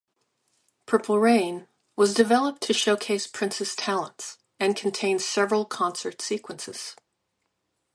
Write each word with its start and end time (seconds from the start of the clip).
"Purple 0.87 1.19
Rain" 1.19 1.67
was 1.95 2.15
developed 2.15 2.63
to 2.63 2.73
showcase 2.73 3.27
Prince's 3.27 3.75
talents 3.75 4.39
and 4.59 4.75
contains 4.75 5.23
several 5.23 5.63
concert 5.63 6.23
sequences. 6.23 6.95